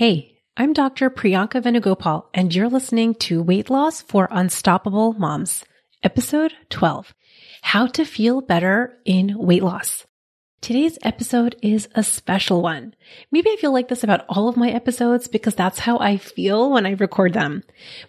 [0.00, 1.10] Hey, I'm Dr.
[1.10, 5.62] Priyanka Venugopal, and you're listening to Weight Loss for Unstoppable Moms,
[6.02, 7.12] episode 12
[7.60, 10.06] How to Feel Better in Weight Loss.
[10.62, 12.94] Today's episode is a special one.
[13.30, 16.70] Maybe I feel like this about all of my episodes because that's how I feel
[16.70, 17.62] when I record them.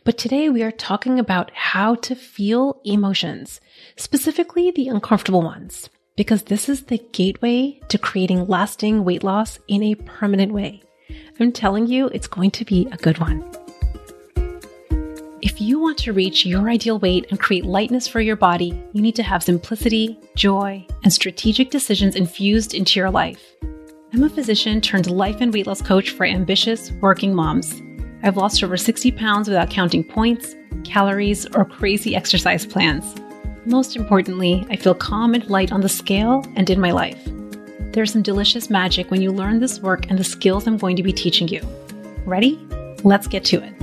[0.06, 3.60] But today we are talking about how to feel emotions,
[3.98, 9.84] specifically the uncomfortable ones, because this is the gateway to creating lasting weight loss in
[9.84, 10.84] a permanent way.
[11.42, 13.44] I'm telling you, it's going to be a good one.
[15.42, 19.02] If you want to reach your ideal weight and create lightness for your body, you
[19.02, 23.42] need to have simplicity, joy, and strategic decisions infused into your life.
[24.14, 27.82] I'm a physician turned life and weight loss coach for ambitious working moms.
[28.22, 33.16] I've lost over 60 pounds without counting points, calories, or crazy exercise plans.
[33.66, 37.20] Most importantly, I feel calm and light on the scale and in my life.
[37.94, 41.04] There's some delicious magic when you learn this work and the skills I'm going to
[41.04, 41.62] be teaching you.
[42.24, 42.58] Ready?
[43.04, 43.74] Let's get to it.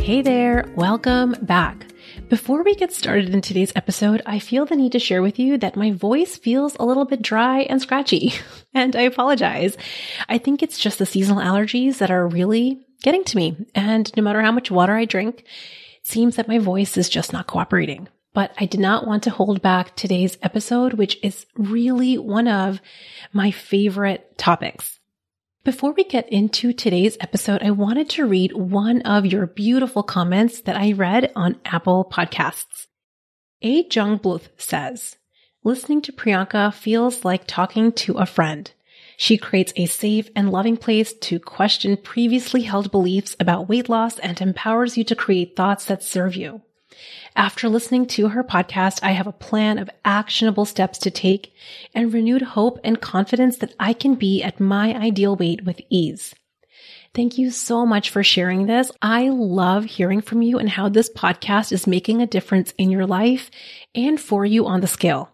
[0.00, 1.86] Hey there, welcome back.
[2.28, 5.56] Before we get started in today's episode, I feel the need to share with you
[5.58, 8.32] that my voice feels a little bit dry and scratchy,
[8.74, 9.76] and I apologize.
[10.28, 14.22] I think it's just the seasonal allergies that are really getting to me, and no
[14.24, 15.46] matter how much water I drink, it
[16.02, 19.62] seems that my voice is just not cooperating but I did not want to hold
[19.62, 22.80] back today's episode, which is really one of
[23.32, 24.98] my favorite topics.
[25.64, 30.60] Before we get into today's episode, I wanted to read one of your beautiful comments
[30.62, 32.86] that I read on Apple Podcasts.
[33.62, 33.86] A.
[33.88, 35.16] Jung Bluth says,
[35.62, 38.72] listening to Priyanka feels like talking to a friend.
[39.16, 44.18] She creates a safe and loving place to question previously held beliefs about weight loss
[44.18, 46.62] and empowers you to create thoughts that serve you.
[47.34, 51.54] After listening to her podcast, I have a plan of actionable steps to take
[51.94, 56.34] and renewed hope and confidence that I can be at my ideal weight with ease.
[57.14, 58.90] Thank you so much for sharing this.
[59.00, 63.06] I love hearing from you and how this podcast is making a difference in your
[63.06, 63.50] life
[63.94, 65.30] and for you on the scale.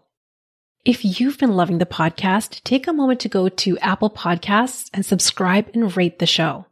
[0.85, 5.05] If you've been loving the podcast, take a moment to go to Apple Podcasts and
[5.05, 6.65] subscribe and rate the show.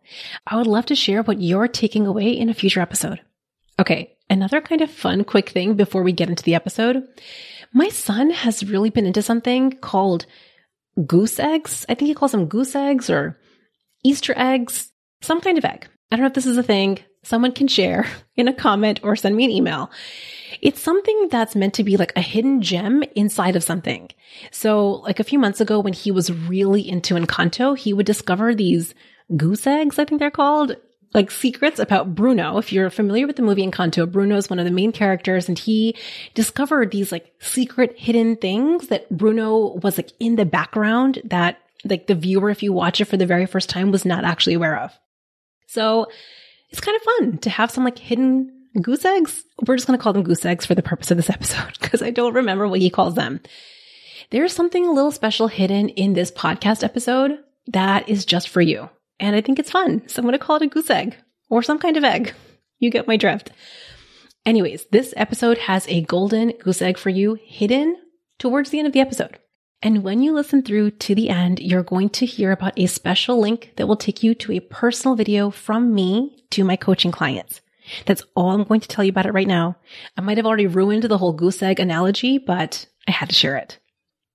[0.46, 3.20] I would love to share what you're taking away in a future episode.
[3.80, 7.08] Okay, Another kind of fun, quick thing before we get into the episode.
[7.74, 10.26] My son has really been into something called
[11.06, 11.86] goose eggs.
[11.88, 13.40] I think he calls them goose eggs or
[14.04, 15.88] Easter eggs, some kind of egg.
[16.12, 17.00] I don't know if this is a thing.
[17.24, 18.06] Someone can share
[18.36, 19.92] in a comment or send me an email.
[20.62, 24.10] It's something that's meant to be like a hidden gem inside of something.
[24.52, 28.54] So like a few months ago when he was really into Encanto, he would discover
[28.54, 28.94] these
[29.36, 30.76] goose eggs, I think they're called,
[31.14, 32.58] like secrets about Bruno.
[32.58, 35.58] If you're familiar with the movie Encanto, Bruno is one of the main characters and
[35.58, 35.96] he
[36.34, 42.08] discovered these like secret hidden things that Bruno was like in the background that like
[42.08, 44.78] the viewer, if you watch it for the very first time, was not actually aware
[44.80, 44.98] of.
[45.68, 46.08] So
[46.70, 48.52] it's kind of fun to have some like hidden
[48.82, 49.44] goose eggs.
[49.66, 52.02] We're just going to call them goose eggs for the purpose of this episode because
[52.02, 53.42] I don't remember what he calls them.
[54.30, 58.90] There's something a little special hidden in this podcast episode that is just for you.
[59.20, 60.08] And I think it's fun.
[60.08, 61.16] So I'm going to call it a goose egg
[61.50, 62.34] or some kind of egg.
[62.80, 63.52] You get my drift.
[64.46, 67.98] Anyways, this episode has a golden goose egg for you hidden
[68.40, 69.40] towards the end of the episode.
[69.82, 73.40] And when you listen through to the end, you're going to hear about a special
[73.40, 77.62] link that will take you to a personal video from me to my coaching clients.
[78.06, 79.78] That's all I'm going to tell you about it right now.
[80.18, 83.58] I might have already ruined the whole goose egg analogy, but I had to share
[83.58, 83.80] it.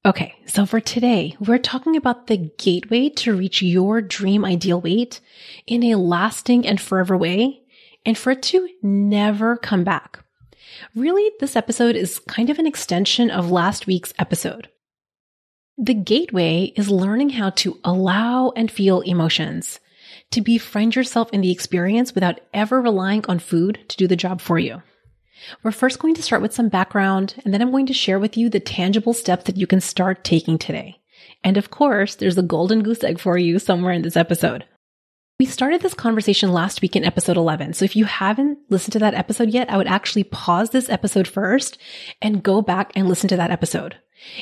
[0.04, 5.20] Okay, so for today, we're talking about the gateway to reach your dream ideal weight
[5.64, 7.60] in a lasting and forever way,
[8.04, 10.24] and for it to never come back.
[10.96, 14.68] Really, this episode is kind of an extension of last week's episode.
[15.78, 19.78] The gateway is learning how to allow and feel emotions,
[20.32, 24.40] to befriend yourself in the experience without ever relying on food to do the job
[24.40, 24.82] for you.
[25.62, 28.36] We're first going to start with some background, and then I'm going to share with
[28.36, 31.00] you the tangible steps that you can start taking today.
[31.44, 34.64] And of course, there's a golden goose egg for you somewhere in this episode.
[35.38, 37.72] We started this conversation last week in episode 11.
[37.72, 41.26] So if you haven't listened to that episode yet, I would actually pause this episode
[41.26, 41.78] first
[42.20, 43.96] and go back and listen to that episode.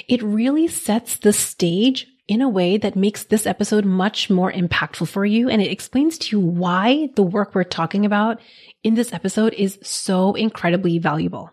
[0.08, 5.08] It really sets the stage in a way that makes this episode much more impactful
[5.08, 5.48] for you.
[5.48, 8.40] And it explains to you why the work we're talking about
[8.82, 11.52] in this episode is so incredibly valuable.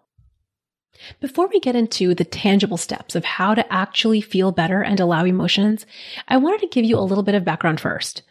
[1.19, 5.25] Before we get into the tangible steps of how to actually feel better and allow
[5.25, 5.85] emotions,
[6.27, 8.23] I wanted to give you a little bit of background first.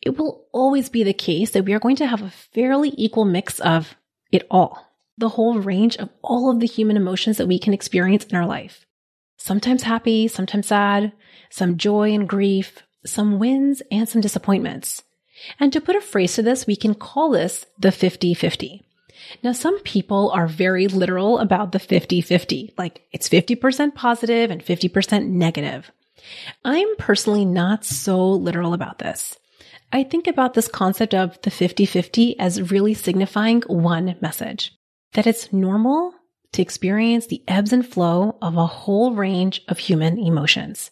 [0.00, 3.24] It will always be the case that we are going to have a fairly equal
[3.24, 3.96] mix of
[4.30, 4.86] it all,
[5.18, 8.46] the whole range of all of the human emotions that we can experience in our
[8.46, 8.86] life.
[9.36, 11.12] Sometimes happy, sometimes sad,
[11.50, 15.02] some joy and grief, some wins, and some disappointments.
[15.58, 18.82] And to put a phrase to this, we can call this the 50 50.
[19.42, 24.64] Now, some people are very literal about the 50 50, like it's 50% positive and
[24.64, 25.90] 50% negative.
[26.64, 29.36] I'm personally not so literal about this.
[29.92, 34.72] I think about this concept of the 50 50 as really signifying one message
[35.12, 36.14] that it's normal
[36.52, 40.90] to experience the ebbs and flow of a whole range of human emotions.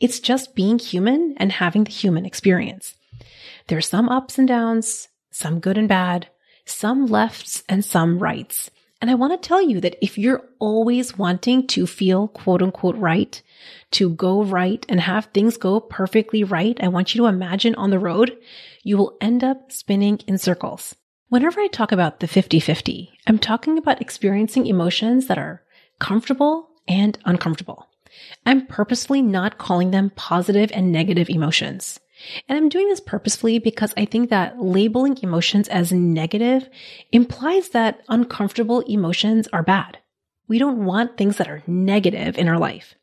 [0.00, 2.94] It's just being human and having the human experience.
[3.66, 6.28] There's some ups and downs, some good and bad,
[6.64, 8.70] some lefts and some rights.
[9.00, 12.96] And I want to tell you that if you're always wanting to feel quote unquote
[12.96, 13.40] right,
[13.92, 17.90] to go right and have things go perfectly right, I want you to imagine on
[17.90, 18.36] the road,
[18.82, 20.94] you will end up spinning in circles.
[21.28, 25.62] Whenever I talk about the 50 50, I'm talking about experiencing emotions that are
[25.98, 27.88] comfortable and uncomfortable.
[28.44, 32.00] I'm purposefully not calling them positive and negative emotions.
[32.48, 36.68] And I'm doing this purposefully because I think that labeling emotions as negative
[37.12, 39.98] implies that uncomfortable emotions are bad.
[40.48, 42.94] We don't want things that are negative in our life.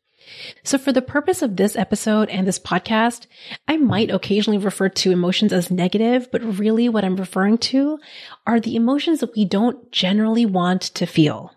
[0.62, 3.26] So for the purpose of this episode and this podcast,
[3.66, 7.98] I might occasionally refer to emotions as negative, but really what I'm referring to
[8.46, 11.54] are the emotions that we don't generally want to feel.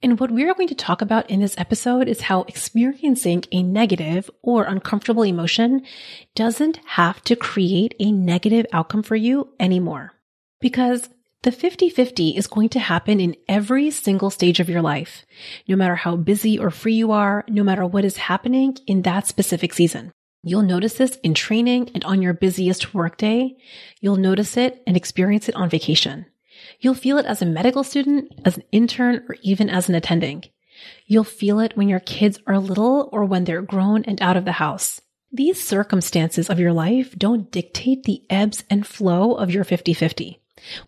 [0.00, 4.30] And what we're going to talk about in this episode is how experiencing a negative
[4.42, 5.82] or uncomfortable emotion
[6.36, 10.12] doesn't have to create a negative outcome for you anymore.
[10.60, 11.08] Because
[11.42, 15.26] the 50-50 is going to happen in every single stage of your life,
[15.66, 19.26] no matter how busy or free you are, no matter what is happening in that
[19.26, 20.12] specific season.
[20.44, 23.56] You'll notice this in training and on your busiest workday.
[24.00, 26.26] You'll notice it and experience it on vacation.
[26.80, 30.44] You'll feel it as a medical student, as an intern, or even as an attending.
[31.06, 34.44] You'll feel it when your kids are little or when they're grown and out of
[34.44, 35.00] the house.
[35.32, 40.40] These circumstances of your life don't dictate the ebbs and flow of your 50 50.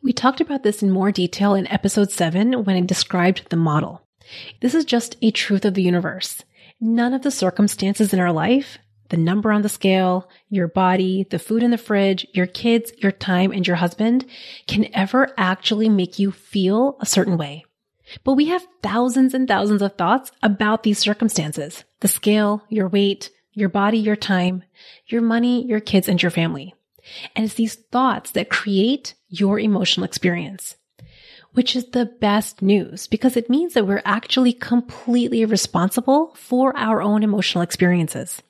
[0.02, 4.02] We talked about this in more detail in episode 7 when I described the model.
[4.60, 6.42] This is just a truth of the universe.
[6.80, 8.78] None of the circumstances in our life
[9.10, 13.12] the number on the scale, your body, the food in the fridge, your kids, your
[13.12, 14.24] time, and your husband
[14.66, 17.64] can ever actually make you feel a certain way.
[18.24, 21.84] But we have thousands and thousands of thoughts about these circumstances.
[22.00, 24.64] The scale, your weight, your body, your time,
[25.06, 26.74] your money, your kids, and your family.
[27.34, 30.76] And it's these thoughts that create your emotional experience,
[31.52, 37.02] which is the best news because it means that we're actually completely responsible for our
[37.02, 38.42] own emotional experiences.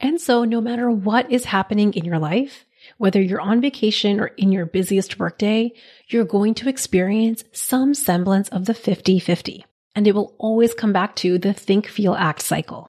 [0.00, 2.64] And so no matter what is happening in your life,
[2.98, 5.72] whether you're on vacation or in your busiest workday,
[6.08, 9.64] you're going to experience some semblance of the 50-50.
[9.94, 12.86] And it will always come back to the think, feel, act cycle.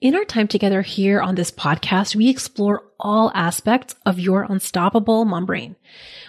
[0.00, 5.24] In our time together here on this podcast, we explore all aspects of your unstoppable
[5.24, 5.76] mom brain.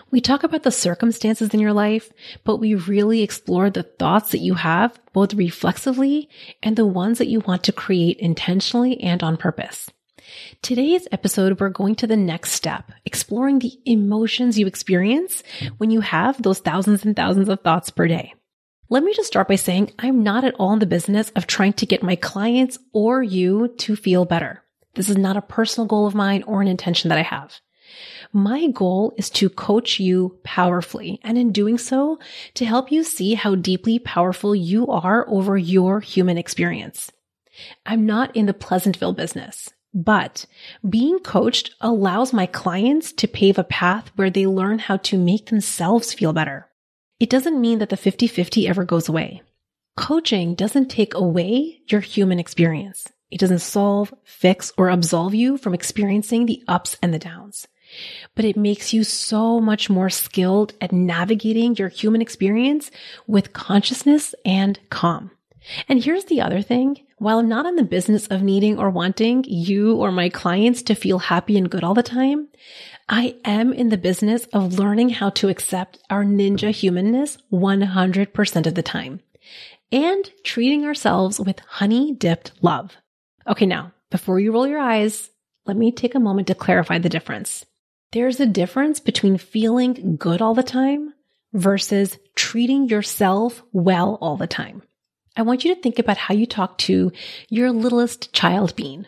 [0.09, 2.11] We talk about the circumstances in your life,
[2.45, 6.29] but we really explore the thoughts that you have both reflexively
[6.63, 9.89] and the ones that you want to create intentionally and on purpose.
[10.61, 15.43] Today's episode, we're going to the next step, exploring the emotions you experience
[15.77, 18.33] when you have those thousands and thousands of thoughts per day.
[18.89, 21.73] Let me just start by saying I'm not at all in the business of trying
[21.73, 24.63] to get my clients or you to feel better.
[24.95, 27.59] This is not a personal goal of mine or an intention that I have.
[28.33, 32.19] My goal is to coach you powerfully and in doing so
[32.55, 37.11] to help you see how deeply powerful you are over your human experience.
[37.85, 40.45] I'm not in the Pleasantville business, but
[40.87, 45.47] being coached allows my clients to pave a path where they learn how to make
[45.47, 46.67] themselves feel better.
[47.19, 49.41] It doesn't mean that the 50-50 ever goes away.
[49.95, 53.11] Coaching doesn't take away your human experience.
[53.31, 57.67] It doesn't solve, fix, or absolve you from experiencing the ups and the downs.
[58.35, 62.91] But it makes you so much more skilled at navigating your human experience
[63.27, 65.31] with consciousness and calm.
[65.89, 66.99] And here's the other thing.
[67.17, 70.95] While I'm not in the business of needing or wanting you or my clients to
[70.95, 72.47] feel happy and good all the time,
[73.09, 78.75] I am in the business of learning how to accept our ninja humanness 100% of
[78.75, 79.21] the time
[79.91, 82.95] and treating ourselves with honey dipped love.
[83.47, 85.29] Okay, now, before you roll your eyes,
[85.65, 87.65] let me take a moment to clarify the difference.
[88.11, 91.13] There's a difference between feeling good all the time
[91.53, 94.81] versus treating yourself well all the time.
[95.35, 97.11] I want you to think about how you talk to
[97.49, 99.07] your littlest child bean,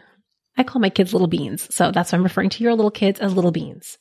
[0.59, 1.73] I call my kids little beans.
[1.73, 3.97] So that's why I'm referring to your little kids as little beans.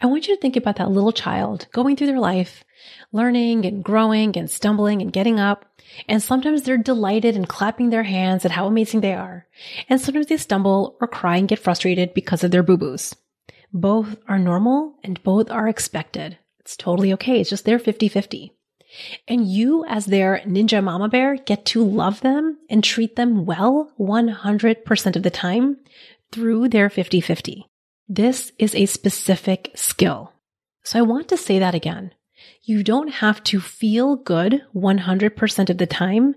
[0.00, 2.64] I want you to think about that little child going through their life,
[3.12, 5.64] learning and growing and stumbling and getting up.
[6.08, 9.46] And sometimes they're delighted and clapping their hands at how amazing they are.
[9.88, 13.14] And sometimes they stumble or cry and get frustrated because of their boo-boos.
[13.72, 16.38] Both are normal and both are expected.
[16.60, 17.40] It's totally okay.
[17.40, 18.50] It's just they're 50-50.
[19.26, 23.90] And you, as their ninja mama bear, get to love them and treat them well
[23.98, 25.78] 100% of the time
[26.30, 27.66] through their 50 50.
[28.08, 30.32] This is a specific skill.
[30.84, 32.12] So I want to say that again.
[32.62, 36.34] You don't have to feel good 100% of the time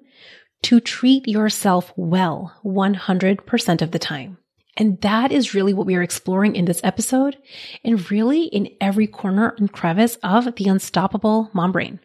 [0.64, 4.38] to treat yourself well 100% of the time.
[4.78, 7.38] And that is really what we are exploring in this episode
[7.84, 12.00] and really in every corner and crevice of the unstoppable mom brain.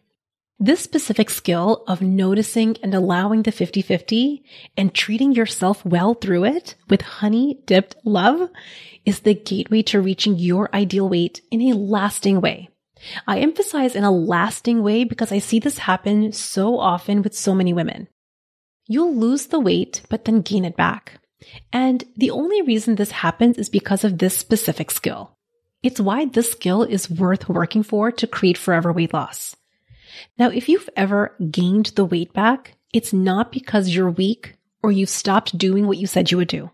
[0.57, 4.43] This specific skill of noticing and allowing the 50 50
[4.77, 8.47] and treating yourself well through it with honey dipped love
[9.03, 12.69] is the gateway to reaching your ideal weight in a lasting way.
[13.27, 17.55] I emphasize in a lasting way because I see this happen so often with so
[17.55, 18.07] many women.
[18.85, 21.20] You'll lose the weight, but then gain it back.
[21.73, 25.37] And the only reason this happens is because of this specific skill.
[25.83, 29.55] It's why this skill is worth working for to create forever weight loss.
[30.37, 35.09] Now, if you've ever gained the weight back, it's not because you're weak or you've
[35.09, 36.69] stopped doing what you said you would do.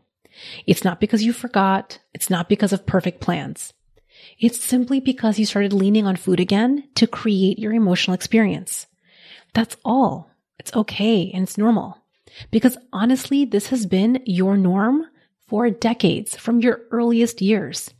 [0.66, 2.00] It's not because you forgot.
[2.14, 3.74] It's not because of perfect plans.
[4.40, 8.88] It's simply because you started leaning on food again to create your emotional experience.
[9.54, 10.30] That's all.
[10.60, 11.98] It's okay and it's normal.
[12.52, 15.06] Because honestly, this has been your norm
[15.48, 17.92] for decades from your earliest years.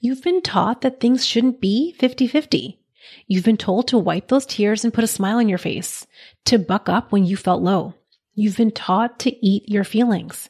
[0.00, 2.80] You've been taught that things shouldn't be 50 50.
[3.26, 6.06] You've been told to wipe those tears and put a smile on your face,
[6.46, 7.94] to buck up when you felt low.
[8.34, 10.48] You've been taught to eat your feelings.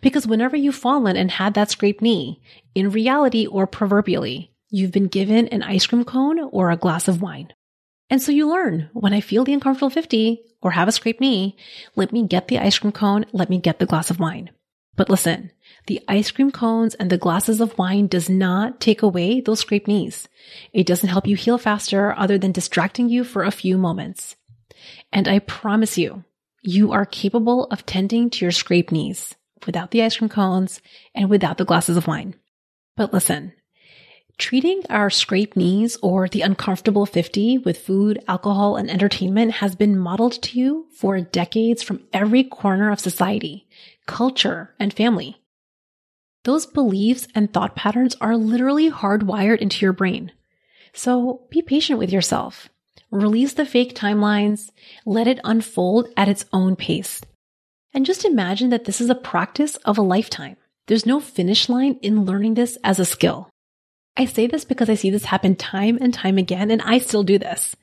[0.00, 2.40] Because whenever you've fallen and had that scraped knee,
[2.74, 7.22] in reality or proverbially, you've been given an ice cream cone or a glass of
[7.22, 7.52] wine.
[8.08, 11.56] And so you learn when I feel the uncomfortable 50 or have a scraped knee,
[11.96, 14.50] let me get the ice cream cone, let me get the glass of wine.
[14.94, 15.50] But listen,
[15.86, 19.88] the ice cream cones and the glasses of wine does not take away those scraped
[19.88, 20.28] knees.
[20.72, 24.36] It doesn't help you heal faster other than distracting you for a few moments.
[25.12, 26.24] And I promise you,
[26.62, 29.34] you are capable of tending to your scraped knees
[29.66, 30.80] without the ice cream cones
[31.14, 32.34] and without the glasses of wine.
[32.96, 33.52] But listen,
[34.38, 39.98] treating our scraped knees or the uncomfortable 50 with food, alcohol, and entertainment has been
[39.98, 43.66] modeled to you for decades from every corner of society,
[44.06, 45.36] culture, and family.
[46.44, 50.32] Those beliefs and thought patterns are literally hardwired into your brain.
[50.92, 52.68] So be patient with yourself.
[53.10, 54.70] Release the fake timelines.
[55.04, 57.20] Let it unfold at its own pace.
[57.92, 60.56] And just imagine that this is a practice of a lifetime.
[60.86, 63.48] There's no finish line in learning this as a skill.
[64.16, 67.22] I say this because I see this happen time and time again, and I still
[67.22, 67.76] do this.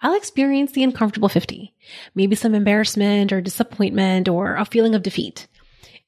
[0.00, 1.74] I'll experience the uncomfortable 50,
[2.14, 5.46] maybe some embarrassment or disappointment or a feeling of defeat.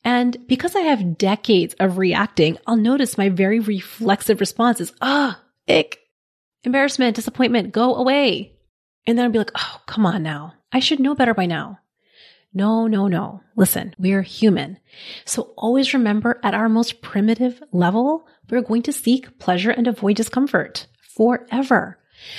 [0.04, 5.40] And because I have decades of reacting, I'll notice my very reflexive response is, ah,
[5.40, 5.98] oh, ick,
[6.62, 8.52] embarrassment, disappointment, go away.
[9.06, 10.54] And then I'll be like, oh, come on now.
[10.72, 11.78] I should know better by now.
[12.54, 13.42] No, no, no.
[13.56, 14.78] Listen, we're human.
[15.24, 20.16] So always remember at our most primitive level, we're going to seek pleasure and avoid
[20.16, 21.98] discomfort forever.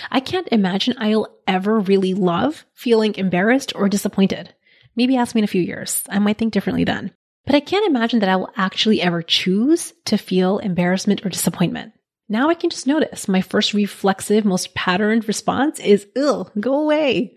[0.10, 4.54] I can't imagine I'll ever really love feeling embarrassed or disappointed.
[4.96, 6.04] Maybe ask me in a few years.
[6.10, 7.12] I might think differently then.
[7.46, 11.92] But I can't imagine that I will actually ever choose to feel embarrassment or disappointment.
[12.28, 17.36] Now I can just notice my first reflexive, most patterned response is, ugh, go away.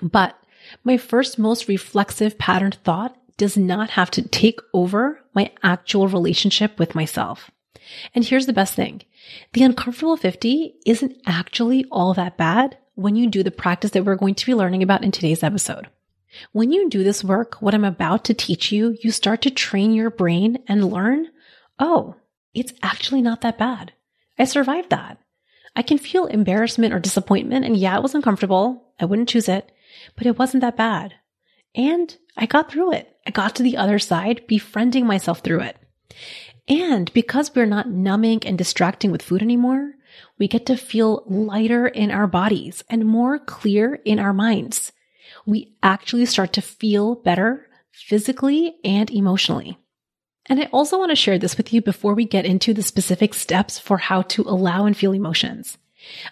[0.00, 0.34] But
[0.84, 6.78] my first most reflexive patterned thought does not have to take over my actual relationship
[6.78, 7.50] with myself.
[8.14, 9.02] And here's the best thing.
[9.52, 14.16] The uncomfortable 50 isn't actually all that bad when you do the practice that we're
[14.16, 15.88] going to be learning about in today's episode.
[16.52, 19.92] When you do this work, what I'm about to teach you, you start to train
[19.92, 21.28] your brain and learn,
[21.78, 22.16] oh,
[22.54, 23.92] it's actually not that bad.
[24.38, 25.18] I survived that.
[25.76, 28.82] I can feel embarrassment or disappointment, and yeah, it was uncomfortable.
[29.00, 29.70] I wouldn't choose it
[30.16, 31.14] but it wasn't that bad.
[31.74, 33.16] And I got through it.
[33.26, 35.76] I got to the other side, befriending myself through it.
[36.66, 39.92] And because we're not numbing and distracting with food anymore,
[40.38, 44.92] we get to feel lighter in our bodies and more clear in our minds.
[45.46, 49.78] We actually start to feel better physically and emotionally.
[50.46, 53.34] And I also want to share this with you before we get into the specific
[53.34, 55.76] steps for how to allow and feel emotions.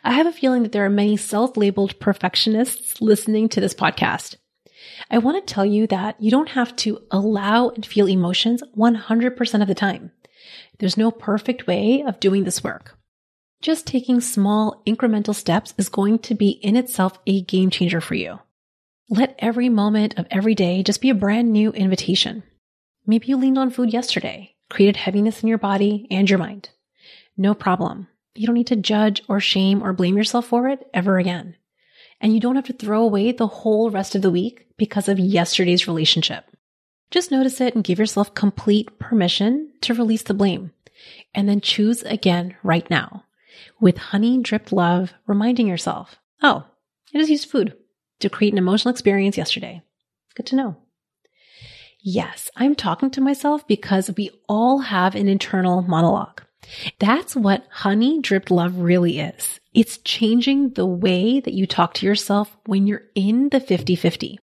[0.04, 4.36] I have a feeling that there are many self-labeled perfectionists listening to this podcast.
[5.10, 9.62] I want to tell you that you don't have to allow and feel emotions 100%
[9.62, 10.12] of the time.
[10.78, 12.96] There's no perfect way of doing this work.
[13.62, 18.14] Just taking small incremental steps is going to be in itself a game changer for
[18.14, 18.38] you.
[19.08, 22.42] Let every moment of every day just be a brand new invitation.
[23.06, 26.70] Maybe you leaned on food yesterday, created heaviness in your body and your mind.
[27.36, 28.08] No problem.
[28.36, 31.56] You don't need to judge or shame or blame yourself for it ever again.
[32.20, 35.18] And you don't have to throw away the whole rest of the week because of
[35.18, 36.44] yesterday's relationship.
[37.10, 40.72] Just notice it and give yourself complete permission to release the blame.
[41.34, 43.24] And then choose again right now
[43.80, 46.64] with honey dripped love, reminding yourself, oh,
[47.14, 47.74] I just used food
[48.20, 49.82] to create an emotional experience yesterday.
[50.34, 50.76] Good to know.
[52.00, 56.42] Yes, I'm talking to myself because we all have an internal monologue.
[56.98, 59.60] That's what honey dripped love really is.
[59.74, 64.38] It's changing the way that you talk to yourself when you're in the 50 50.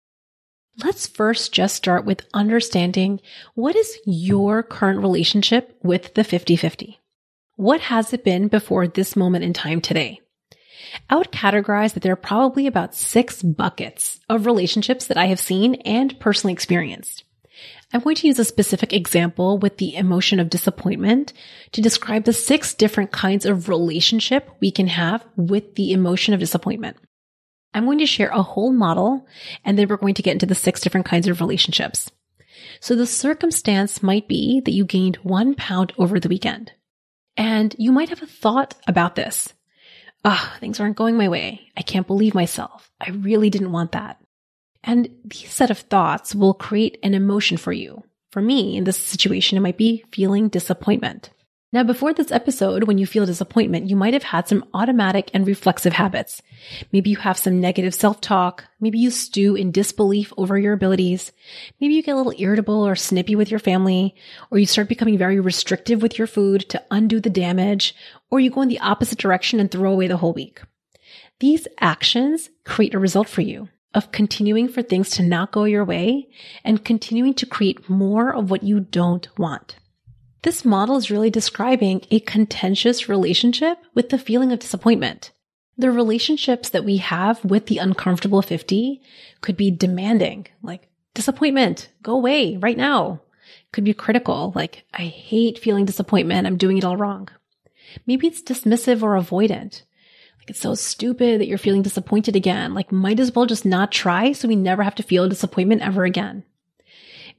[0.82, 3.20] Let's first just start with understanding
[3.54, 6.98] what is your current relationship with the 50 50?
[7.56, 10.20] What has it been before this moment in time today?
[11.08, 15.40] I would categorize that there are probably about six buckets of relationships that I have
[15.40, 17.24] seen and personally experienced.
[17.92, 21.32] I'm going to use a specific example with the emotion of disappointment
[21.72, 26.40] to describe the six different kinds of relationship we can have with the emotion of
[26.40, 26.96] disappointment.
[27.74, 29.26] I'm going to share a whole model
[29.64, 32.10] and then we're going to get into the six different kinds of relationships.
[32.80, 36.72] So the circumstance might be that you gained one pound over the weekend
[37.36, 39.52] and you might have a thought about this.
[40.24, 41.72] Ah, things aren't going my way.
[41.76, 42.90] I can't believe myself.
[43.00, 44.21] I really didn't want that.
[44.84, 48.02] And these set of thoughts will create an emotion for you.
[48.30, 51.30] For me, in this situation, it might be feeling disappointment.
[51.74, 55.46] Now, before this episode, when you feel disappointment, you might have had some automatic and
[55.46, 56.42] reflexive habits.
[56.92, 58.64] Maybe you have some negative self-talk.
[58.78, 61.32] Maybe you stew in disbelief over your abilities.
[61.80, 64.14] Maybe you get a little irritable or snippy with your family,
[64.50, 67.94] or you start becoming very restrictive with your food to undo the damage,
[68.30, 70.60] or you go in the opposite direction and throw away the whole week.
[71.40, 75.84] These actions create a result for you of continuing for things to not go your
[75.84, 76.28] way
[76.64, 79.76] and continuing to create more of what you don't want.
[80.42, 85.30] This model is really describing a contentious relationship with the feeling of disappointment.
[85.78, 89.00] The relationships that we have with the uncomfortable 50
[89.40, 93.20] could be demanding, like disappointment, go away right now.
[93.72, 96.46] Could be critical, like I hate feeling disappointment.
[96.46, 97.28] I'm doing it all wrong.
[98.06, 99.82] Maybe it's dismissive or avoidant.
[100.48, 102.74] It's so stupid that you're feeling disappointed again.
[102.74, 106.04] Like might as well just not try so we never have to feel disappointment ever
[106.04, 106.44] again.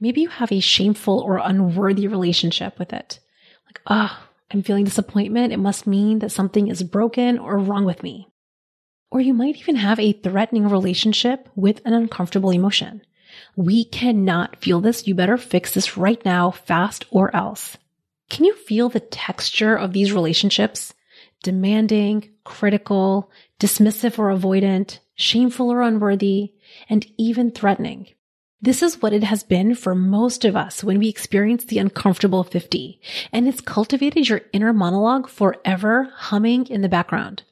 [0.00, 3.20] Maybe you have a shameful or unworthy relationship with it.
[3.66, 5.52] Like, oh, I'm feeling disappointment.
[5.52, 8.28] It must mean that something is broken or wrong with me.
[9.10, 13.02] Or you might even have a threatening relationship with an uncomfortable emotion.
[13.56, 15.06] We cannot feel this.
[15.06, 17.76] You better fix this right now, fast or else.
[18.30, 20.94] Can you feel the texture of these relationships?
[21.42, 26.52] Demanding, critical, dismissive or avoidant, shameful or unworthy,
[26.88, 28.08] and even threatening.
[28.60, 32.44] This is what it has been for most of us when we experience the uncomfortable
[32.44, 33.00] 50,
[33.32, 37.42] and it's cultivated your inner monologue forever humming in the background.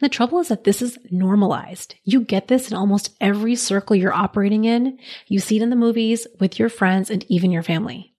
[0.00, 1.94] The trouble is that this is normalized.
[2.04, 4.98] You get this in almost every circle you're operating in.
[5.28, 8.12] You see it in the movies, with your friends, and even your family.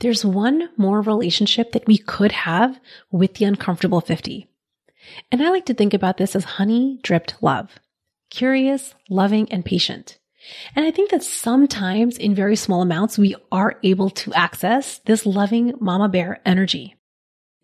[0.00, 2.78] There's one more relationship that we could have
[3.10, 4.50] with the uncomfortable 50.
[5.30, 7.70] And I like to think about this as honey dripped love.
[8.30, 10.18] Curious, loving, and patient.
[10.76, 15.24] And I think that sometimes in very small amounts, we are able to access this
[15.24, 16.96] loving mama bear energy.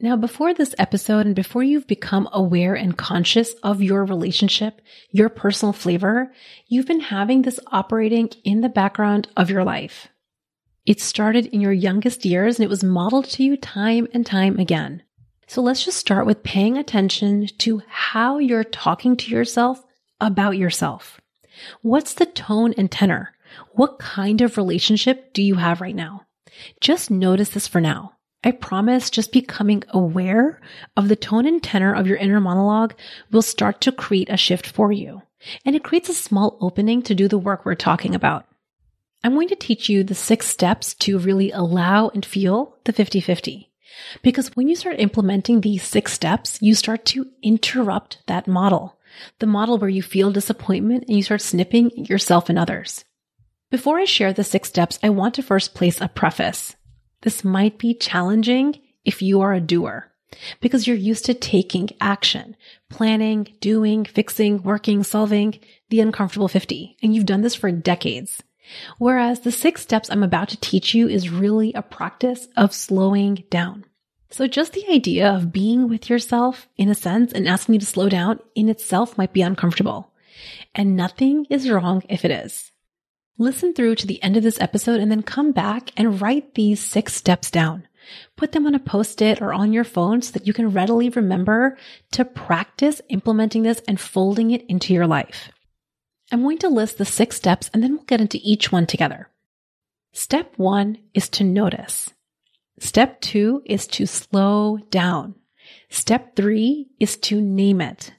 [0.02, 5.28] Now, before this episode and before you've become aware and conscious of your relationship, your
[5.28, 6.32] personal flavor,
[6.68, 10.08] you've been having this operating in the background of your life.
[10.86, 14.58] It started in your youngest years and it was modeled to you time and time
[14.58, 15.02] again.
[15.50, 19.84] So let's just start with paying attention to how you're talking to yourself
[20.20, 21.20] about yourself.
[21.82, 23.34] What's the tone and tenor?
[23.72, 26.24] What kind of relationship do you have right now?
[26.80, 28.12] Just notice this for now.
[28.44, 30.60] I promise just becoming aware
[30.96, 32.94] of the tone and tenor of your inner monologue
[33.32, 35.22] will start to create a shift for you.
[35.64, 38.46] And it creates a small opening to do the work we're talking about.
[39.24, 43.20] I'm going to teach you the six steps to really allow and feel the 50
[43.20, 43.69] 50.
[44.22, 48.96] Because when you start implementing these six steps, you start to interrupt that model
[49.38, 53.04] the model where you feel disappointment and you start snipping yourself and others.
[53.70, 56.76] Before I share the six steps, I want to first place a preface.
[57.22, 60.10] This might be challenging if you are a doer
[60.60, 62.56] because you're used to taking action,
[62.88, 68.42] planning, doing, fixing, working, solving the uncomfortable 50, and you've done this for decades.
[68.98, 73.44] Whereas the six steps I'm about to teach you is really a practice of slowing
[73.50, 73.84] down.
[74.30, 77.86] So just the idea of being with yourself in a sense and asking you to
[77.86, 80.12] slow down in itself might be uncomfortable.
[80.74, 82.70] And nothing is wrong if it is.
[83.38, 86.84] Listen through to the end of this episode and then come back and write these
[86.84, 87.88] six steps down.
[88.36, 91.08] Put them on a post it or on your phone so that you can readily
[91.08, 91.76] remember
[92.12, 95.50] to practice implementing this and folding it into your life.
[96.30, 99.28] I'm going to list the six steps and then we'll get into each one together.
[100.12, 102.10] Step one is to notice.
[102.78, 105.34] Step two is to slow down.
[105.88, 108.12] Step three is to name it.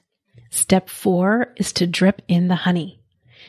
[0.50, 3.00] Step four is to drip in the honey.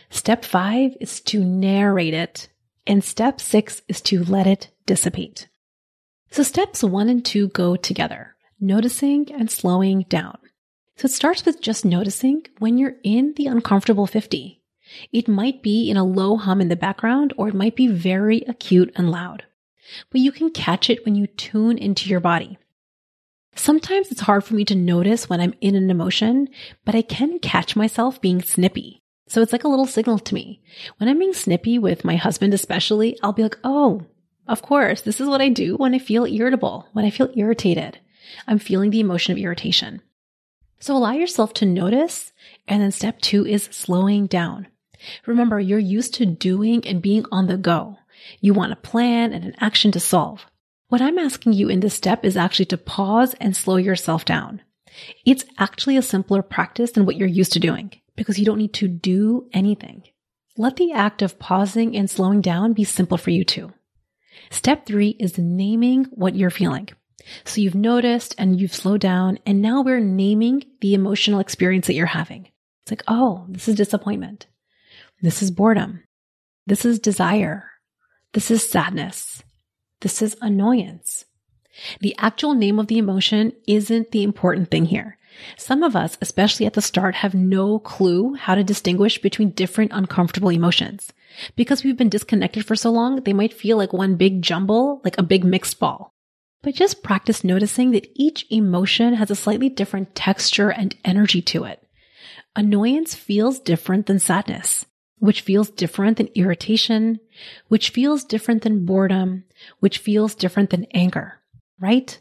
[0.09, 2.49] Step five is to narrate it.
[2.85, 5.47] And step six is to let it dissipate.
[6.31, 10.37] So steps one and two go together, noticing and slowing down.
[11.03, 14.61] So it starts with just noticing when you're in the uncomfortable 50.
[15.11, 18.43] It might be in a low hum in the background or it might be very
[18.47, 19.43] acute and loud
[20.11, 22.57] but you can catch it when you tune into your body.
[23.53, 26.47] Sometimes it's hard for me to notice when I'm in an emotion,
[26.85, 29.01] but I can catch myself being snippy.
[29.27, 30.61] So it's like a little signal to me.
[30.97, 34.05] When I'm being snippy with my husband, especially, I'll be like, Oh,
[34.47, 37.99] of course, this is what I do when I feel irritable, when I feel irritated.
[38.47, 40.01] I'm feeling the emotion of irritation.
[40.83, 42.33] So allow yourself to notice.
[42.67, 44.67] And then step two is slowing down.
[45.25, 47.99] Remember, you're used to doing and being on the go.
[48.41, 50.45] You want a plan and an action to solve.
[50.89, 54.61] What I'm asking you in this step is actually to pause and slow yourself down.
[55.25, 58.73] It's actually a simpler practice than what you're used to doing because you don't need
[58.73, 60.03] to do anything.
[60.57, 63.71] Let the act of pausing and slowing down be simple for you too.
[64.49, 66.89] Step three is naming what you're feeling.
[67.45, 71.93] So you've noticed and you've slowed down and now we're naming the emotional experience that
[71.93, 72.47] you're having.
[72.83, 74.47] It's like, oh, this is disappointment.
[75.21, 76.03] This is boredom.
[76.65, 77.69] This is desire.
[78.33, 79.43] This is sadness.
[80.01, 81.25] This is annoyance.
[82.01, 85.17] The actual name of the emotion isn't the important thing here.
[85.57, 89.91] Some of us, especially at the start, have no clue how to distinguish between different
[89.93, 91.11] uncomfortable emotions.
[91.55, 95.17] Because we've been disconnected for so long, they might feel like one big jumble, like
[95.17, 96.12] a big mixed ball.
[96.63, 101.65] But just practice noticing that each emotion has a slightly different texture and energy to
[101.65, 101.85] it.
[102.55, 104.85] Annoyance feels different than sadness
[105.23, 107.17] which feels different than irritation,
[107.69, 109.45] which feels different than boredom,
[109.79, 111.39] which feels different than anger,
[111.79, 112.19] right?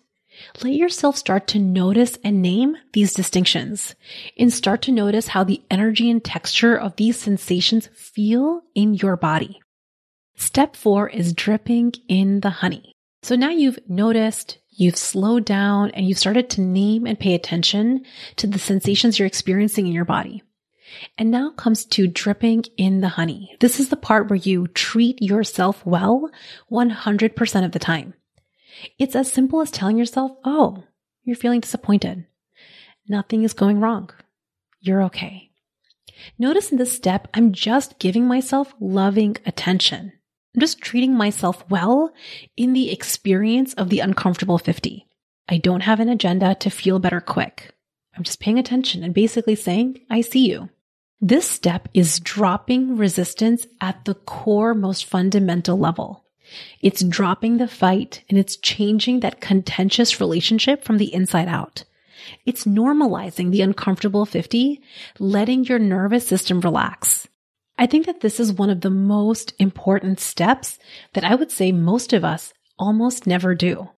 [0.62, 3.96] Let yourself start to notice and name these distinctions
[4.38, 9.16] and start to notice how the energy and texture of these sensations feel in your
[9.16, 9.60] body.
[10.36, 12.92] Step four is dripping in the honey.
[13.22, 18.04] So now you've noticed, you've slowed down, and you've started to name and pay attention
[18.36, 20.42] to the sensations you're experiencing in your body.
[21.16, 23.56] And now comes to dripping in the honey.
[23.60, 26.30] This is the part where you treat yourself well
[26.70, 28.14] 100% of the time.
[28.98, 30.84] It's as simple as telling yourself, oh,
[31.22, 32.26] you're feeling disappointed.
[33.08, 34.10] Nothing is going wrong.
[34.80, 35.50] You're okay.
[36.38, 40.12] Notice in this step, I'm just giving myself loving attention.
[40.54, 42.12] I'm just treating myself well
[42.56, 45.06] in the experience of the uncomfortable 50.
[45.48, 47.74] I don't have an agenda to feel better quick.
[48.14, 50.68] I'm just paying attention and basically saying, I see you.
[51.20, 56.24] This step is dropping resistance at the core, most fundamental level.
[56.80, 61.84] It's dropping the fight and it's changing that contentious relationship from the inside out.
[62.44, 64.80] It's normalizing the uncomfortable 50,
[65.18, 67.28] letting your nervous system relax.
[67.78, 70.78] I think that this is one of the most important steps
[71.14, 73.90] that I would say most of us almost never do.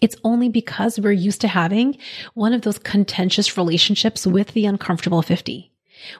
[0.00, 1.98] It's only because we're used to having
[2.34, 5.70] one of those contentious relationships with the uncomfortable 50.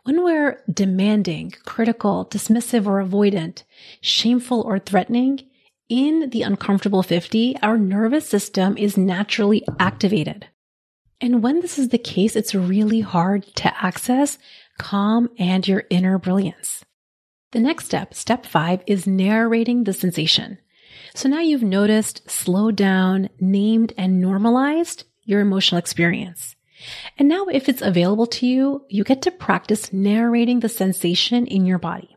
[0.05, 3.65] When we're demanding, critical, dismissive, or avoidant,
[4.03, 5.41] shameful, or threatening,
[5.89, 10.47] in the uncomfortable 50, our nervous system is naturally activated.
[11.21, 14.39] And when this is the case, it's really hard to access
[14.81, 16.85] calm and your inner brilliance.
[17.53, 20.59] The next step, step five, is narrating the sensation.
[21.15, 26.57] So now you've noticed, slowed down, named, and normalized your emotional experience.
[27.19, 31.67] And now if it's available to you, you get to practice narrating the sensation in
[31.67, 32.17] your body.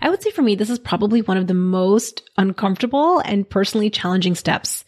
[0.00, 3.90] I would say for me, this is probably one of the most uncomfortable and personally
[3.90, 4.84] challenging steps,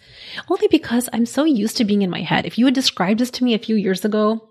[0.49, 2.47] only because I'm so used to being in my head.
[2.47, 4.50] If you had described this to me a few years ago,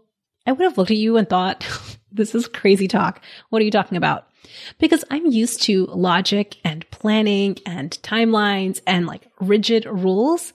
[0.50, 1.66] I would have looked at you and thought,
[2.12, 3.22] this is crazy talk.
[3.50, 4.30] What are you talking about?
[4.78, 10.54] because I'm used to logic and planning and timelines and like rigid rules.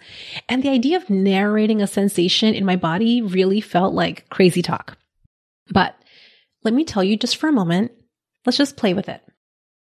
[0.48, 4.96] And the idea of narrating a sensation in my body really felt like crazy talk.
[5.70, 5.94] But
[6.62, 7.92] let me tell you just for a moment,
[8.44, 9.22] let's just play with it.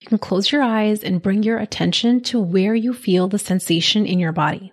[0.01, 4.07] You can close your eyes and bring your attention to where you feel the sensation
[4.07, 4.73] in your body.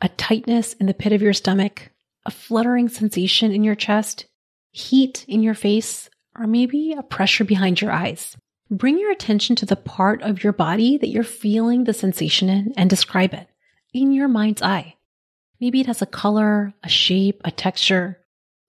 [0.00, 1.92] a tightness in the pit of your stomach,
[2.26, 4.26] a fluttering sensation in your chest,
[4.72, 8.36] heat in your face, or maybe a pressure behind your eyes.
[8.70, 12.72] Bring your attention to the part of your body that you're feeling the sensation in
[12.76, 13.48] and describe it
[13.92, 14.96] in your mind's eye.
[15.60, 18.18] Maybe it has a color, a shape, a texture.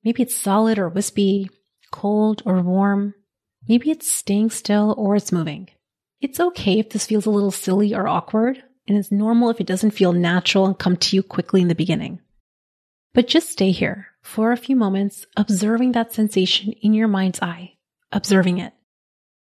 [0.04, 1.50] Maybe it's solid or wispy,
[1.92, 3.16] cold or warm.
[3.68, 5.70] Maybe it's staying still or it's moving.
[6.20, 9.68] It's okay if this feels a little silly or awkward, and it's normal if it
[9.68, 12.20] doesn't feel natural and come to you quickly in the beginning.
[13.14, 17.74] But just stay here for a few moments, observing that sensation in your mind's eye,
[18.12, 18.74] observing it.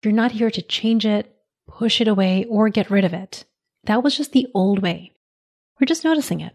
[0.04, 1.36] You're not here to change it,
[1.68, 3.46] push it away, or get rid of it.
[3.86, 5.14] That was just the old way.
[5.80, 6.54] We're just noticing it.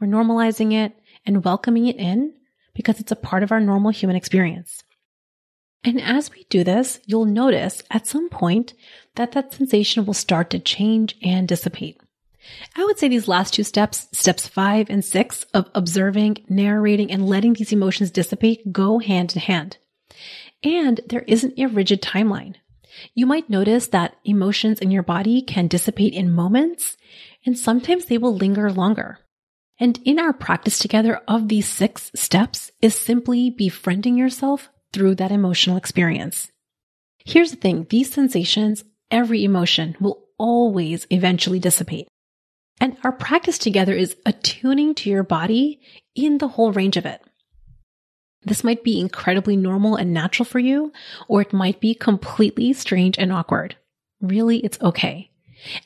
[0.00, 0.94] We're normalizing it
[1.26, 2.32] and welcoming it in
[2.74, 4.82] because it's a part of our normal human experience.
[5.84, 8.74] And as we do this, you'll notice at some point
[9.14, 12.00] that that sensation will start to change and dissipate.
[12.76, 17.26] I would say these last two steps, steps five and six of observing, narrating, and
[17.26, 19.78] letting these emotions dissipate go hand in hand.
[20.62, 22.56] And there isn't a rigid timeline.
[23.14, 26.96] You might notice that emotions in your body can dissipate in moments,
[27.44, 29.18] and sometimes they will linger longer.
[29.78, 35.32] And in our practice together of these six steps is simply befriending yourself through that
[35.32, 36.50] emotional experience.
[37.24, 37.86] Here's the thing.
[37.90, 42.08] These sensations, every emotion will always eventually dissipate.
[42.80, 45.80] And our practice together is attuning to your body
[46.14, 47.22] in the whole range of it.
[48.42, 50.92] This might be incredibly normal and natural for you,
[51.26, 53.76] or it might be completely strange and awkward.
[54.20, 55.30] Really, it's okay.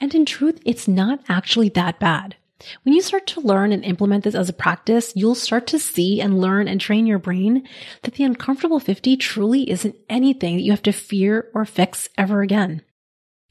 [0.00, 2.36] And in truth, it's not actually that bad.
[2.82, 6.20] When you start to learn and implement this as a practice, you'll start to see
[6.20, 7.66] and learn and train your brain
[8.02, 12.42] that the uncomfortable 50 truly isn't anything that you have to fear or fix ever
[12.42, 12.82] again.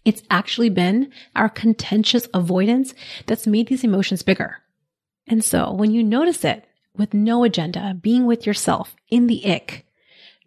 [0.09, 2.95] It's actually been our contentious avoidance
[3.27, 4.57] that's made these emotions bigger.
[5.27, 6.65] And so when you notice it
[6.97, 9.85] with no agenda, being with yourself in the ick,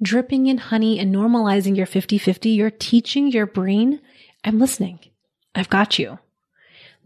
[0.03, 4.01] dripping in honey and normalizing your 50 50, you're teaching your brain,
[4.43, 4.99] I'm listening.
[5.55, 6.19] I've got you.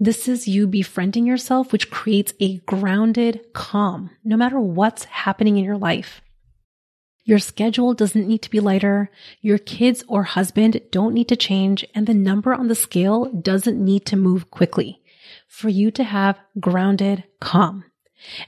[0.01, 5.65] This is you befriending yourself, which creates a grounded calm, no matter what's happening in
[5.65, 6.23] your life.
[7.27, 9.11] Your schedule doesn't need to be lighter.
[9.41, 11.85] Your kids or husband don't need to change.
[11.93, 15.03] And the number on the scale doesn't need to move quickly
[15.49, 17.85] for you to have grounded calm.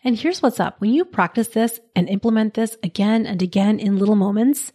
[0.05, 0.81] And here's what's up.
[0.81, 4.73] When you practice this and implement this again and again in little moments,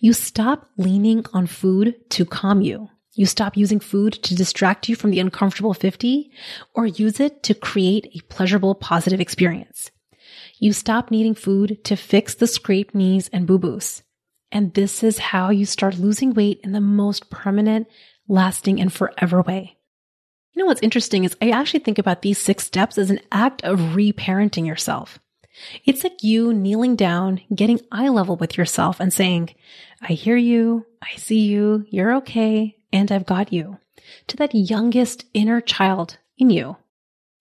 [0.00, 2.90] you stop leaning on food to calm you.
[3.14, 6.30] You stop using food to distract you from the uncomfortable 50
[6.74, 9.90] or use it to create a pleasurable positive experience.
[10.58, 14.02] You stop needing food to fix the scraped knees and boo boos.
[14.50, 17.88] And this is how you start losing weight in the most permanent,
[18.28, 19.76] lasting, and forever way.
[20.52, 23.62] You know what's interesting is I actually think about these six steps as an act
[23.64, 25.18] of reparenting yourself.
[25.84, 29.54] It's like you kneeling down, getting eye level with yourself and saying,
[30.00, 33.78] I hear you, I see you, you're okay, and I've got you
[34.28, 36.76] to that youngest inner child in you.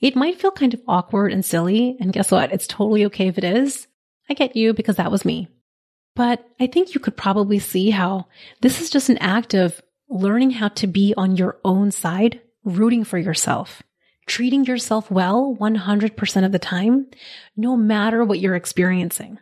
[0.01, 1.97] It might feel kind of awkward and silly.
[1.99, 2.51] And guess what?
[2.51, 3.87] It's totally okay if it is.
[4.29, 5.47] I get you because that was me.
[6.15, 8.27] But I think you could probably see how
[8.61, 13.03] this is just an act of learning how to be on your own side, rooting
[13.03, 13.83] for yourself,
[14.25, 17.07] treating yourself well 100% of the time,
[17.57, 19.39] no matter what you're experiencing.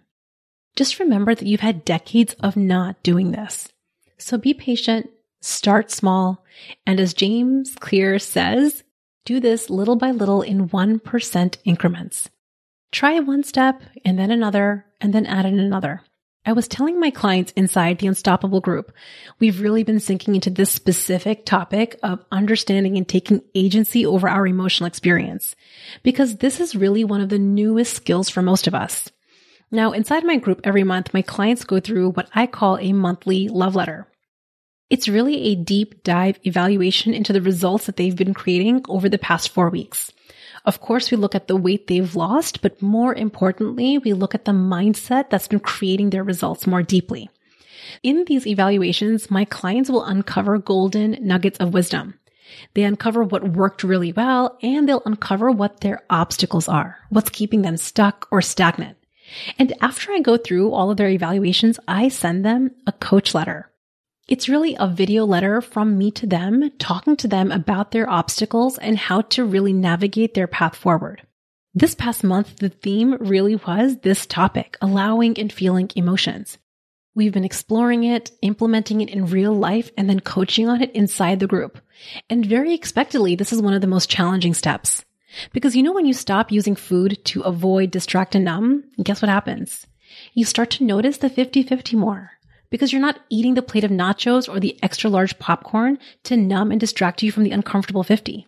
[0.75, 3.69] Just remember that you've had decades of not doing this.
[4.17, 5.09] So be patient,
[5.41, 6.43] start small,
[6.87, 8.83] and as James Clear says,
[9.25, 12.29] do this little by little in 1% increments.
[12.91, 16.01] Try one step and then another and then add in another.
[16.45, 18.91] I was telling my clients inside the Unstoppable group,
[19.39, 24.45] we've really been sinking into this specific topic of understanding and taking agency over our
[24.45, 25.55] emotional experience
[26.03, 29.09] because this is really one of the newest skills for most of us.
[29.71, 33.47] Now, inside my group every month, my clients go through what I call a monthly
[33.47, 34.05] love letter.
[34.89, 39.17] It's really a deep dive evaluation into the results that they've been creating over the
[39.17, 40.11] past four weeks.
[40.65, 44.45] Of course, we look at the weight they've lost, but more importantly, we look at
[44.45, 47.29] the mindset that's been creating their results more deeply.
[48.01, 52.19] In these evaluations, my clients will uncover golden nuggets of wisdom.
[52.73, 57.61] They uncover what worked really well and they'll uncover what their obstacles are, what's keeping
[57.61, 58.97] them stuck or stagnant.
[59.57, 63.69] And after I go through all of their evaluations, I send them a coach letter.
[64.25, 68.77] It's really a video letter from me to them, talking to them about their obstacles
[68.77, 71.23] and how to really navigate their path forward.
[71.73, 76.57] This past month, the theme really was this topic, allowing and feeling emotions.
[77.13, 81.41] We've been exploring it, implementing it in real life, and then coaching on it inside
[81.41, 81.79] the group.
[82.29, 85.03] And very expectedly, this is one of the most challenging steps.
[85.51, 89.29] Because you know, when you stop using food to avoid, distract, and numb, guess what
[89.29, 89.85] happens?
[90.33, 92.32] You start to notice the 50 50 more
[92.73, 96.71] because you're not eating the plate of nachos or the extra large popcorn to numb
[96.71, 98.47] and distract you from the uncomfortable 50.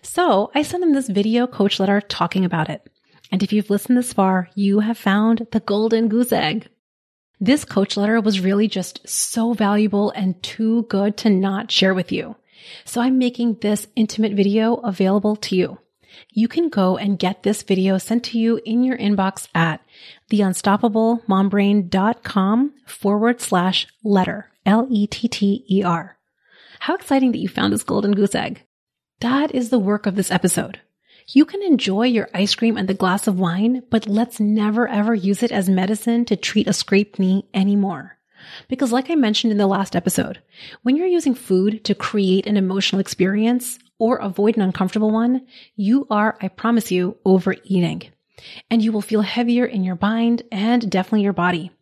[0.00, 2.88] So I sent them this video coach letter talking about it.
[3.32, 6.68] And if you've listened this far, you have found the golden goose egg.
[7.40, 12.12] This coach letter was really just so valuable and too good to not share with
[12.12, 12.36] you.
[12.84, 15.78] So I'm making this intimate video available to you.
[16.30, 19.80] You can go and get this video sent to you in your inbox at
[20.30, 26.16] theunstoppablemombrain.com forward slash letter, L-E-T-T-E-R.
[26.80, 28.62] How exciting that you found this golden goose egg.
[29.20, 30.80] That is the work of this episode.
[31.30, 35.14] You can enjoy your ice cream and the glass of wine, but let's never ever
[35.14, 38.16] use it as medicine to treat a scraped knee anymore.
[38.68, 40.40] Because like I mentioned in the last episode,
[40.82, 46.06] when you're using food to create an emotional experience or avoid an uncomfortable one, you
[46.10, 48.02] are, I promise you, overeating.
[48.70, 51.72] And you will feel heavier in your mind and definitely your body.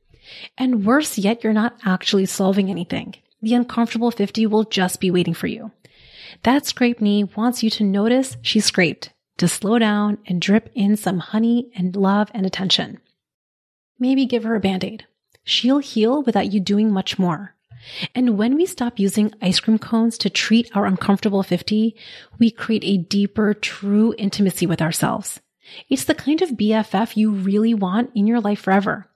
[0.56, 3.14] And worse yet, you're not actually solving anything.
[3.42, 5.70] The uncomfortable 50 will just be waiting for you.
[6.42, 10.96] That scraped knee wants you to notice she's scraped to slow down and drip in
[10.96, 12.98] some honey and love and attention.
[13.98, 15.06] Maybe give her a band aid.
[15.44, 17.54] She'll heal without you doing much more.
[18.14, 21.96] And when we stop using ice cream cones to treat our uncomfortable 50,
[22.38, 25.40] we create a deeper, true intimacy with ourselves.
[25.88, 29.08] It's the kind of BFF you really want in your life forever.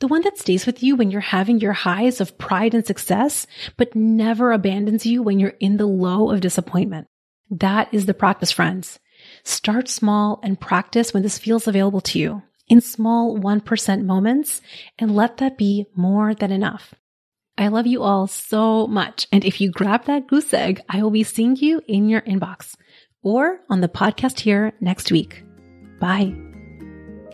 [0.00, 3.46] The one that stays with you when you're having your highs of pride and success,
[3.76, 7.06] but never abandons you when you're in the low of disappointment.
[7.50, 8.98] That is the practice, friends.
[9.44, 14.60] Start small and practice when this feels available to you in small 1% moments
[14.98, 16.94] and let that be more than enough.
[17.58, 19.26] I love you all so much.
[19.32, 22.76] And if you grab that goose egg, I will be seeing you in your inbox
[23.24, 25.42] or on the podcast here next week.
[25.98, 26.36] Bye.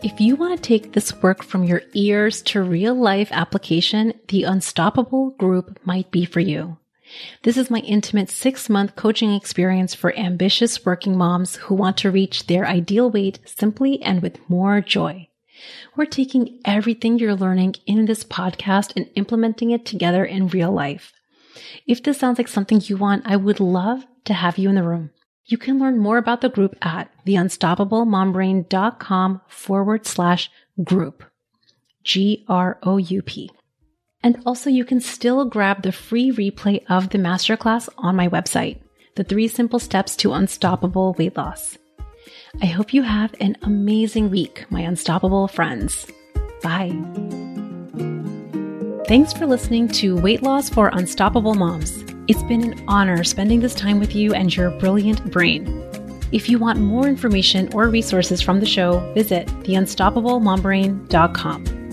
[0.03, 4.43] If you want to take this work from your ears to real life application, the
[4.43, 6.77] Unstoppable group might be for you.
[7.43, 12.09] This is my intimate six month coaching experience for ambitious working moms who want to
[12.09, 15.29] reach their ideal weight simply and with more joy.
[15.95, 21.13] We're taking everything you're learning in this podcast and implementing it together in real life.
[21.87, 24.83] If this sounds like something you want, I would love to have you in the
[24.83, 25.11] room.
[25.45, 30.51] You can learn more about the group at theunstoppablemombrain.com forward slash
[30.83, 31.23] group.
[32.03, 33.51] G R O U P.
[34.23, 38.79] And also, you can still grab the free replay of the masterclass on my website,
[39.15, 41.77] The Three Simple Steps to Unstoppable Weight Loss.
[42.61, 46.05] I hope you have an amazing week, my unstoppable friends.
[46.61, 46.93] Bye.
[49.07, 52.03] Thanks for listening to Weight Loss for Unstoppable Moms.
[52.27, 55.83] It's been an honor spending this time with you and your brilliant brain.
[56.31, 61.84] If you want more information or resources from the show, visit theunstoppablemombrain.com.